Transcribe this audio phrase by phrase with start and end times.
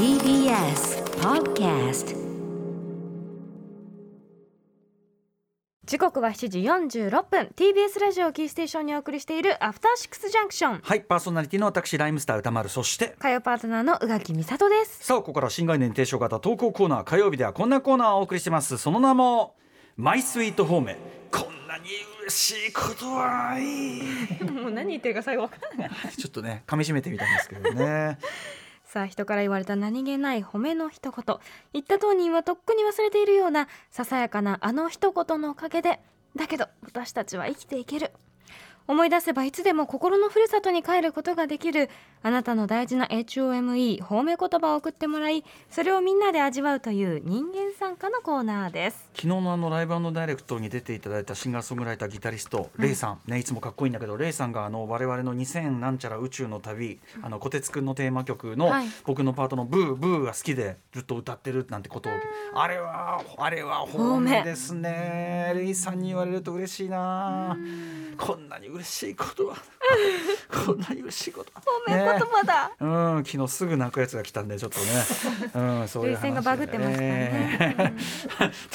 [0.00, 2.16] TBS Podcast
[5.84, 7.50] 時刻は7時46分。
[7.54, 10.80] TBS ラジオキーステーションにお送りしているアフターシックスジャンクション。
[10.82, 12.70] はいパーソナリティの私ライムスター歌丸。
[12.70, 15.04] そして火曜パートナーの宇垣美里です。
[15.04, 18.78] さあここから新概念提唱型投稿コーナー火曜日ではこんなコーナーをお送りしてます。
[18.78, 19.54] その名も
[19.98, 20.96] マイスイートホーム
[21.30, 21.90] こんなに
[22.22, 23.62] 嬉しいことはない。
[24.50, 25.90] もう何言ってるか最後分からない。
[26.16, 28.16] ちょっとね噛み締めてみたんですけどね
[28.90, 31.36] さあ人から言われた何気ない褒めの一言。
[31.72, 36.00] 言った当人はとっくに忘れているようなささやかなあの一言のおかげで
[36.34, 38.10] だけど私たちは生きていける。
[38.86, 41.88] 思い出せばいつでも心のふるさとに帰ることができる
[42.22, 49.08] あなたの大事な HOME 褒め言葉を送ってもらいそれをみんなで味わうという人間参加のコーナーです。
[49.14, 53.20] 昨日のあのライブダイレクトに出ていただいたシンガーソングライターギタリスト、レイさん。
[53.26, 58.86] ねいつもかっこいいんだけどレイさんがあの我々の2000なんちゃら宇宙の旅あの小鉄くんのテーマ曲のはい。
[59.04, 62.12] 僕のパートのブーブーが好きでずっと歌ってるなんてことを
[62.54, 65.52] あれはあれは褒めですね。
[65.54, 67.56] レイさんに言われると嬉しいな。
[68.18, 69.56] こんなに嬉しいことは。
[70.66, 71.62] こんなに嬉しいことは。
[71.88, 74.84] 褒め言葉だ、うん、昨日すぐ泣くやつが来たんでちょっとね、
[75.54, 77.58] うん、そういう話がバグってましたね。
[77.60, 77.74] え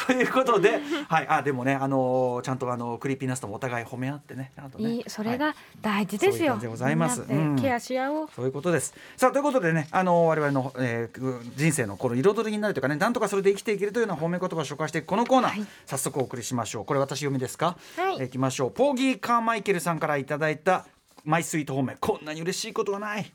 [0.04, 4.70] ーということで、はい、あでもね、あのーちゃんとあのクリーピーナスともお互い褒め合ってね、ね。
[4.78, 5.40] いいそれはい。
[5.40, 7.22] が大事ですよ、そういう感じでございます。
[7.22, 7.56] うん。
[7.56, 8.94] ケアし合おう、そういうことです。
[9.18, 15.68] さあということでね、あの我々の、えー人生のこの彩りになるというかね、なんとかそれで生きていけるというような褒め言葉を紹介していくこのコーナー、はい。
[15.86, 16.86] 早速お送りしましょう。
[16.86, 17.78] これ私読みですか？
[17.98, 18.16] はい。
[18.20, 18.72] えーいきましょう。
[18.72, 20.86] ポーギーカーマイケルさんからいただいた
[21.24, 21.98] マイスイート方面。
[22.00, 23.32] こんなに嬉しいことはない。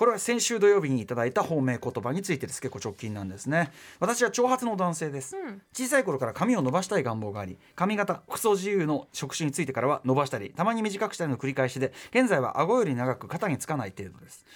[0.00, 2.62] これは先週土曜日にいただいた褒め言葉についてです。
[2.62, 3.70] 結構直近なんですね。
[3.98, 5.60] 私は長髪の男性です、うん。
[5.74, 14.46] 小さい頃から髪を伸ばしたい願望があり髪型服装自由の職種についてからは伸ばしたりたまに短くしたりの繰り返しで現在は顎より長く肩につかない程度です。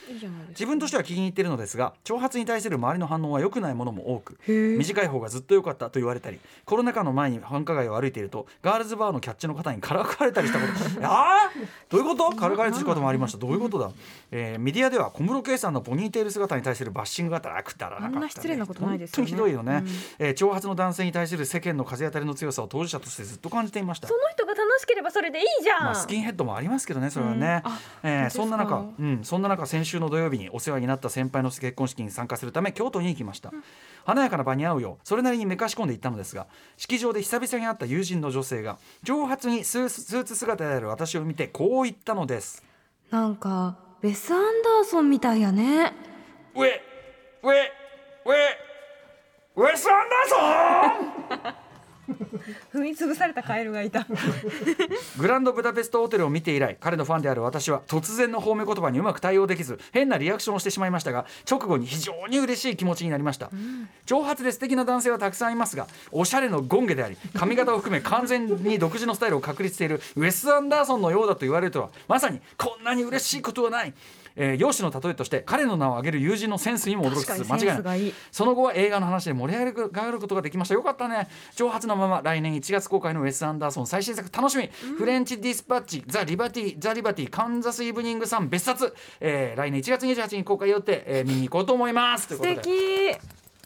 [0.49, 10.73] 自分としては気に入っているのですが長髪に対する周りの反応は良くないものも多く短い方がずっと良かったと言われたりコロナ禍の前に繁華街を歩いているとガールズバーのキャッチの方にからかわれたりしたこと
[11.07, 12.31] あーどういうこと？
[12.35, 13.39] からかわれたこともありました。
[13.39, 13.91] どういうことだ、
[14.31, 19.31] えーメディアでは小室圭さんのポニーテール姿に対するバッシングがたらくだらなかった、ね、あんな失礼なことないですよね。
[19.31, 19.83] 本当にひどいよね、
[20.19, 20.27] うん。
[20.27, 24.09] えー長髪の男性に対する世間の風当たりの強さを当事者としてずっと感じていました。
[24.09, 27.71] その人が楽しければそれでいいじゃん、まあ、スキンヘッドもありますけどねそれはね、うん。
[27.71, 33.53] あえーそんな中、うん、そんな中先週の土曜日にお世話になった先輩の結婚式に参加するため京都に行きました、
[34.05, 34.99] 華やかな場に会うよ。
[35.03, 36.47] うそれなりにめかし込んでいったのですが
[36.77, 42.63] 式場で久々に会った友人の女性が上髪にスーツスーツ姿である私を見てこう言ったのです。
[43.11, 45.95] なんかウェス・アンダーソンみたいやね
[46.55, 46.69] 「ウェ
[47.43, 47.53] ウェ
[48.27, 48.35] ウェ
[49.57, 50.37] ウェス・アンダーソ
[50.93, 50.93] ン!」
[52.73, 54.07] 踏み潰されたカエルがいた。
[55.19, 63.51] グランドブダペストホテルを見て以来彼のファンである私は突然の褒め言葉にうまく対応できず変なリアクションをしてしまいましたが直後に非常に嬉しい気持ちになりました、
[64.07, 73.93] 長髪で素敵な男性はたくさんいますがおしゃれのゴンゲであり髪型を含め完全に独自のスタイルを確立しているウェス・アンダーソンのようだと言われるとはまさにこんなに嬉しいことはない
[74.37, 78.13] えー、容姿の例えとして彼の名を挙げる友人のセンスにも驚きつつ間違いない。
[78.33, 80.75] その後は映画の話で盛り上がることができました。
[80.75, 81.29] よかったね。
[81.55, 84.31] 長髪のまま来年1月公開のウェス・アンダーソン最新作。
[84.33, 92.29] 楽しみ、フレンチ・ディスパッチザ・リバティザ・リバティカンザス・イブニング・サン別冊、えー来年1月28日に公開予定、えー見に行こうと思います。
[92.29, 93.15] という素ことで。
[93.15, 93.19] 敵、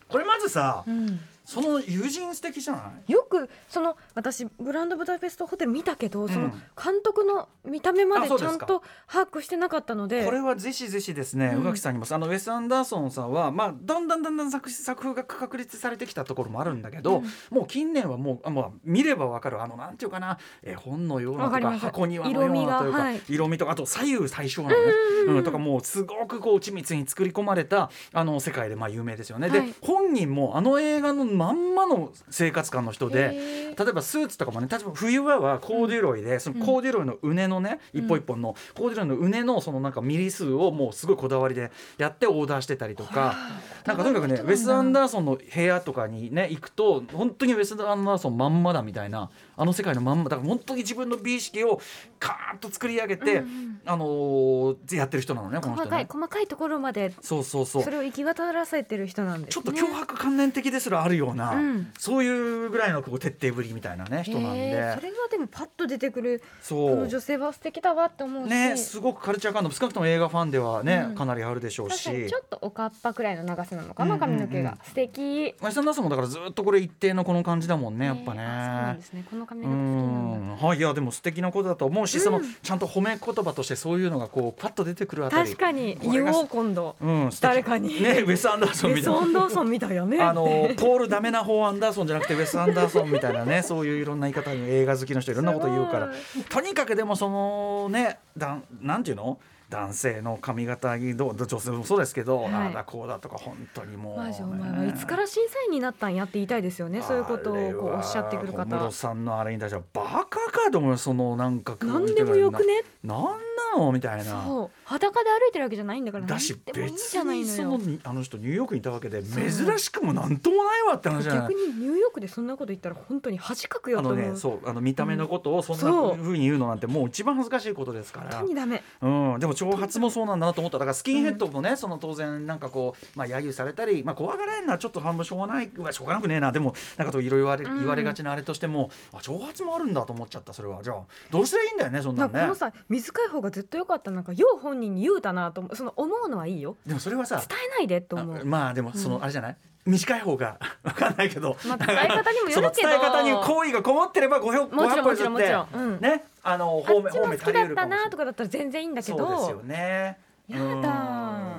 [0.08, 3.10] これまずさ、うん、その友人素敵じゃない？
[3.10, 10.26] よくその私グランドブダペストホテル見たけど、そのうん監督の見た目までちゃんと把握してなかったので。
[10.26, 11.62] これはぜひぜひですね、うん。
[11.62, 12.04] 宇垣さんにも。
[12.10, 23.22] あのウェス・アンダーソンさんは、まあ、だんだんだんだん作作風が確立されてきたところもあるんだけど、もう近年はもうあもう見ればわかるあのなんていうかな絵本のようなとか箱庭のようなというか色味がはい。
[23.26, 24.92] 色味とかあと左右対称なのね、
[25.28, 29.48] うんとかもうすごくこう緻密に作り込まれたあの世界でまあ有名ですよね。
[29.48, 29.66] はい。
[29.66, 33.68] で本人もあの映画のまんまの生活感の人で。
[33.78, 43.36] 例えばスーツとかもね例えば冬場はコーデュロイで、そのコーデュロイの畝のね、一本一本のコーデュロイの畝のそのなんかミリ数をもうすごいこだわりでやってオーダーしてたりとか
[43.84, 51.80] なんかとにかくねウェス・アンダーソンの部屋とかにね行くと本当にウェス・アンダーソンまんまだみたいなあの世界のまんまだから本当に自分の美意識を
[52.18, 53.44] カーッと作り上げて、
[53.84, 55.90] あのーやってる人なのねこの人ね。
[55.90, 57.82] 細かい細かいところまでそうそうそう。
[57.82, 59.62] それを行き渡らせてる人なんですね。
[59.62, 61.90] ちょっと脅迫観念的ですらあるよような、うん。
[61.98, 62.28] そうい
[62.66, 66.96] うぐらいのこう徹底ぶりみたいなね人なんへーそでれがでもパッと出てくるこそう。
[66.96, 71.14] の女性は素敵だわって思うし、ねすごくカルチャー感度少なくとも映画ファンではね、うん。
[71.16, 72.04] かなりあるでしょうし。
[72.04, 74.38] ちょっとおかっぱくらいの長さなのかな、うんうんうん。
[74.38, 74.78] 髪の毛が。
[74.84, 75.54] 素敵。
[75.60, 78.42] マイサンダーソンもだからずっとこれ一定のこの感じだもんねやっぱね。
[78.42, 79.24] えーあそうなんですね。
[79.28, 80.64] この髪う型好きなんだ。
[80.64, 80.68] ん。
[80.68, 82.20] はいいやでも素敵なことだと思うし、うん。
[82.20, 85.48] そのちゃんと褒め言葉としてそういうのがこうパッと出てくるあたり。
[85.48, 85.98] 確かに。
[86.02, 86.96] 言おう今度。
[87.00, 88.02] うん、誰かに。
[88.02, 89.18] ねウェス・アンダーソンみたいな。
[89.20, 90.44] アンダーソンみたいやねあの
[90.76, 96.10] ポール・ダメな方アンダーソンじゃなくてウェス・アンダーソンみたいなね そういういろんな言い方に映画好きの人いろんなこと言うから。
[96.48, 99.38] とにかくでもそのねだんなんていうの？
[99.68, 102.52] 男性の髪型にどう女性もそうですけど、はい。
[102.52, 112.82] ああだこうだとか本当にもう、マジお前はいつから審査員になったんやって言いたいですよねそういうことをこうおっしゃってくるあれは小室方さんのあれに対してはバカかと思うよそのなんか何でもよくね？
[113.04, 113.30] ななんな
[113.76, 114.70] のみたいなそう。
[114.84, 121.42] 裸で歩いてるわけじゃないんだからだし別じゃないにそのあの人ニューヨークにいたわけで珍しくもなんともないわって話じゃない。
[121.42, 128.30] 逆にニューヨークでそんなこと言ったら本当に恥かくよあのと思う、ねそうあの見た目のことをそんなふうに言うのなんてもう一番恥ずかしいことですから。
[128.30, 128.82] 本当にダメ。
[129.02, 130.78] うん、でも長髪もそうなんだなと思った。
[130.78, 135.70] だからスキンヘッドもね、その当然なんかこう、まあ、揶揄されたり、まあ、怖がられるのはちょっと半分しょうがない。
[135.78, 136.52] はしょうがなくねえな。
[136.52, 137.78] でもなんかといろいろ言われ,、うん。
[137.78, 140.82] 言われがちなあれとしてもあ長髪もあるんだと思っちゃったそれは。
[140.82, 140.96] じゃあ
[141.30, 145.76] どうすりゃいいんだよねそんななんねのさ短い方がずっと良かったなんかよう本人に言うたなと思う。
[145.76, 146.76] その思うのはいいよ。
[146.86, 149.56] でもそれはさ伝えないでと思あうまあでもその、あれじゃない？
[149.84, 152.88] 短い方がわかんないけど、まあ伝え方にもよるけど。
[152.88, 155.68] 伝え方に好意がこもってればごひょもちろんもちろんもちろん。
[155.72, 156.00] うん。
[156.00, 156.24] ね？
[156.44, 159.18] あのあ方面方っちも好きだったなとかだったら全然いいんだけど。
[159.18, 160.18] そうですよね。
[160.46, 160.80] やだうん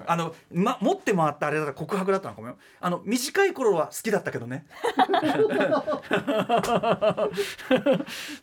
[0.07, 2.57] あの、ま、持って回ったあれだったら告白だったのかもよ。
[2.79, 4.65] あの短い頃は好きだったけどね。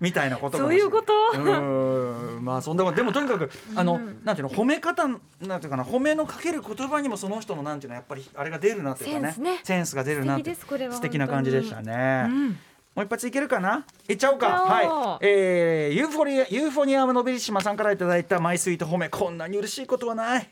[0.00, 1.12] みたいなことそういうこと？
[1.38, 2.44] うん。
[2.44, 2.96] まあそんなこと。
[2.96, 4.20] でもとにかくあの、うん。
[4.24, 5.20] なんていうの褒め方なん
[5.60, 9.26] ていうかな褒めのかける言葉にもその人のなんていうのやっぱりあれが出るなっていうかね。
[9.26, 9.60] センスね。
[9.62, 10.54] センスが出るなって。
[10.54, 12.24] 素敵ですこれは素敵な感じでしたね。
[12.26, 12.48] うん。
[12.50, 12.56] も
[13.02, 13.84] う一発いけるかな？
[14.08, 14.48] いっちゃおうか。
[14.48, 14.86] はい。
[15.20, 19.10] えー、ユーフォリアユーフォニアムのベリッシマさんからいただいたマイスイート褒め。
[19.10, 20.42] こんなに嬉しいことはない。
[20.42, 20.48] えー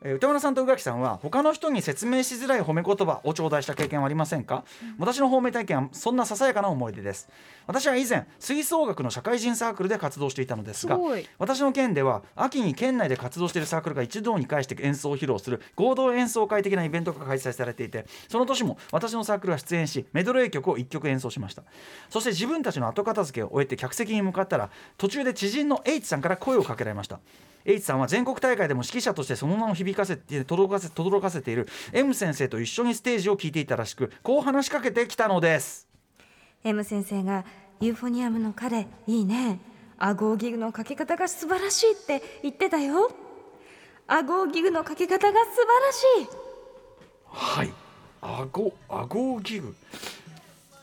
[0.00, 4.64] 歌村さんと宇垣さんは他の人に説明しづらい褒め言葉を頂戴した経験はありませんか、
[4.98, 7.28] 私の褒め体験はそんなささやかな思い出です。
[7.66, 10.98] 私は以前吹奏楽の社会人サークルで活動していたのですが
[11.38, 21.62] 私の県では秋に県内で活動しているサークルが一堂に会して演奏を披露する合同演奏会的なイベントが開催されていてその年も私のサークルは出演しメドレー曲を1曲演奏しました。
[22.08, 27.20] そして自分たちの後片付けを終えて客席に向かったら途中で知人の H さんから声をかけられました
[27.68, 35.86] H さんは全国大会でも指揮者としてその名を響かせて轟かせ轟かせている M 先生と一緒にステージを聞いていたらしくこう話しかけてきたのです。
[36.64, 37.44] M 先生が
[37.80, 39.60] ユーフォニアムの彼いいね。
[39.98, 43.10] アゴーギクのかけ方が素晴らしいって言ってたよ。
[44.06, 46.28] アゴーギクのかけ方が素晴らしい。
[47.26, 47.72] はい。
[48.22, 49.76] アゴ、アゴーギク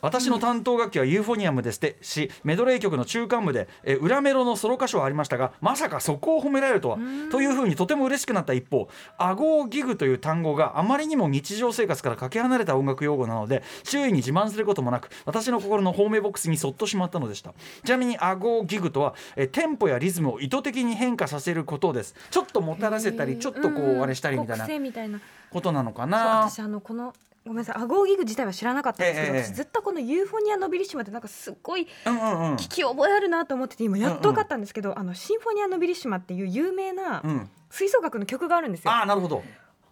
[0.05, 6.99] 私の担当楽器はユーフォニアムですってしメドレー曲の中間部でえ裏メロのソロ箇所はありましたがまさかそこを褒められるとは
[7.31, 17.55] というふうにとても嬉しくなった一方「アゴーギク」という単語があまりにも日常生活からかけ離れた音楽用語なので周囲に自慢することもなく私の心の褒めボックスにそっとしまったのでした。
[17.83, 22.13] ちなみに「アゴーギク」とはえテンポやリズムを意図的に変化させることです。
[22.29, 25.19] ちょっともたらせたりちょっとこうあれしたりみたいな癖みたいな。
[25.51, 26.47] ことなのかな。
[26.49, 27.13] 私あのこの
[27.45, 27.75] ごめんなさい。
[27.81, 32.55] アゴーギク自体は知らなかったんですけど、ええ私ずっとこのユーフォニア・ノビリシマってなんかすっごいうんうんうん。
[32.55, 37.49] 聞き覚えあるなと思ってて今やっと分かったんですけど、あのシンフォニア・ノビリシマっていう有名なうん。
[37.69, 38.91] 吹奏楽の曲があるんですよ。
[38.91, 39.43] ああなるほど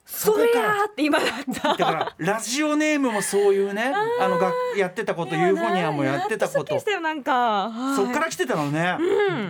[0.06, 1.30] それやーって今だっ
[1.62, 1.70] た。
[1.70, 6.76] だからラジオネームもそういうねあのがやってたことユーフォニアもやってたこと。
[7.02, 7.70] なんか。
[7.70, 7.96] はい。
[7.96, 8.98] そっから来てたのね、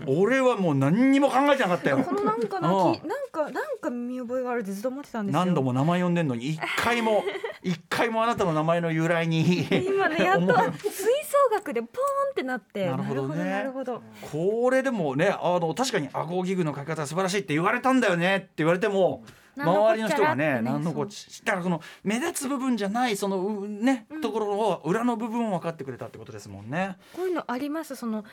[0.06, 1.98] 俺はもう何にも考えてなかったよ。
[1.98, 5.40] このなんかなうんきなんかなんか見覚えがあるってずっと思ってたんですよ。
[5.46, 7.24] 何度も名前呼んでんのに一回も
[7.64, 11.92] 一回もあなたの名前の由来に今ねやっと吹奏楽でポーン
[12.32, 12.86] ってなって。
[12.86, 13.44] なるほどね。
[13.44, 26.98] なるほどこれでもねあの確かにアゴギグの書き方素晴らしいって言われたんだよねって言われても何のこっちゃら周りの人がね何のこっちだからその目立つ部分じゃないそのうね、ところを裏の部分を分かってくれたってことですもんね。
[27.16, 27.96] こういうのあります。
[27.96, 28.24] その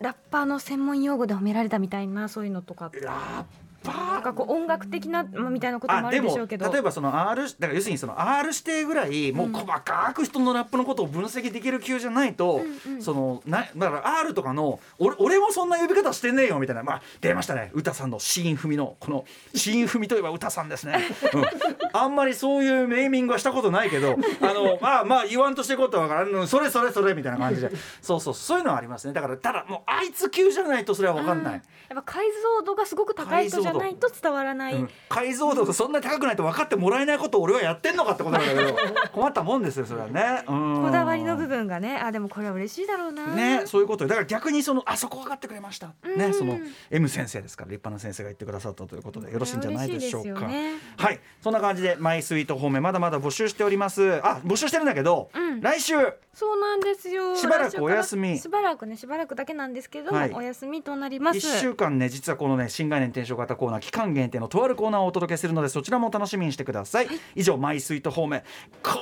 [0.00, 3.46] ラッパーの専門用語で褒められたみたいなそういうのとかラッパ
[3.84, 6.70] なんかこう音楽的なまあみたいなこともあるでしょうけど。
[6.70, 13.02] 例えばその R だから要するにその R 指定ぐらいもう細かく人のラップのことを分析できる級じゃないと、うんうん。
[13.02, 16.82] そのなだから R とかの俺俺もそんな呼び方してねえよみたいな。
[16.82, 17.70] まあ出ましたね。
[17.72, 20.98] 歌さんのシーン踏みのこのシーン踏みといえば歌さんですね、
[21.34, 21.44] うん、
[21.92, 26.28] あんまりそういうネーミングはしたことないけどあのまあまあ言わんとしていこうとは分からん。
[26.30, 27.70] うんそれそれそれみたいな感じで。
[28.02, 28.34] そうそう。
[28.34, 29.12] そういうのはありますね。
[29.12, 31.52] だからただもうあいつ級じゃないとそれは分かんない。
[31.54, 32.26] やっぱ解
[32.58, 34.90] 像度がすごく高い人じじゃないと伝わらない、うん。
[35.08, 38.78] 解像度がそんなに高くないと分かってもらえないことを俺はやってんのかってことなんだけど
[39.12, 40.82] 困ったもんですよそれはね、うん。
[40.84, 41.96] こだわりの部分がね。
[41.96, 43.26] あでもこれは嬉しいだろうな。
[43.34, 44.04] ね、そういうこと。
[44.04, 46.18] よだから逆にそのあそこ分かってくれました、うん。
[46.18, 46.58] ねその
[46.90, 50.46] M 先生ですから立派な先生が言ってくださったということでよろしいんじゃないでしょうか。
[50.46, 50.74] ね。
[50.96, 51.20] はい。
[51.42, 54.20] そんな感じでマイスイート方面まだまだ募集しております。
[54.24, 55.60] あ募集してるんだけど、うん。
[55.60, 55.94] 来週。
[56.32, 57.34] そうなんですよ。
[57.34, 58.38] しばらくお休み。
[58.38, 60.32] しばらくねしばらくだけなんですけども、はい。
[60.32, 61.38] お休みとなります。
[61.38, 68.42] 1週間ね実はこのね新概念転生型コーナー期間限定のとあるコーナーをお届けするのでそちらも楽しみにしてください、以上マイスイート方面。
[68.82, 68.92] こ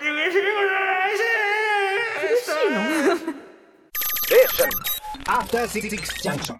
[0.00, 1.20] れで嬉しいことないし
[3.26, 3.34] いの？
[5.26, 5.88] After Six
[6.22, 6.58] Junction.